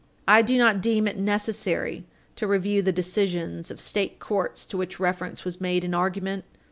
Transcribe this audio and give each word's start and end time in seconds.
I 0.27 0.41
do 0.41 0.57
not 0.57 0.81
deem 0.81 1.07
it 1.07 1.19
necessary 1.19 2.05
to 2.35 2.47
review 2.47 2.81
the 2.81 2.91
decisions 2.91 3.69
of 3.69 3.79
state 3.79 4.17
courts 4.17 4.65
to 4.65 4.77
which 4.77 4.99
reference 4.99 5.45
was 5.45 5.61
made 5.61 5.83
in 5.83 5.93
argument. 5.93 6.43